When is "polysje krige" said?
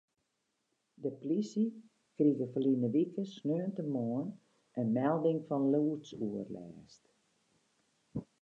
1.19-2.45